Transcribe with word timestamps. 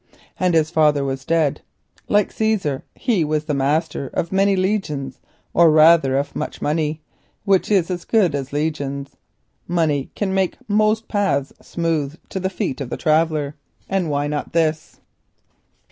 And 0.39 0.55
his 0.55 0.71
father 0.71 1.05
was 1.05 1.25
dead. 1.25 1.61
Like 2.09 2.31
Caesar, 2.31 2.83
he 2.95 3.23
was 3.23 3.45
the 3.45 3.53
master 3.53 4.07
of 4.15 4.31
many 4.31 4.55
legions, 4.55 5.19
or 5.53 5.69
rather 5.69 6.17
of 6.17 6.35
much 6.35 6.59
money, 6.59 7.03
which 7.45 7.69
is 7.69 7.91
as 7.91 8.03
good 8.03 8.33
as 8.33 8.51
legions. 8.51 9.09
Money 9.67 10.09
can 10.15 10.33
make 10.33 10.57
most 10.67 11.07
paths 11.07 11.53
smooth 11.61 12.15
to 12.29 12.39
the 12.39 12.49
feet 12.49 12.81
of 12.81 12.89
the 12.89 12.97
traveller, 12.97 13.53
and 13.87 14.09
why 14.09 14.25
not 14.25 14.53
this? 14.53 15.01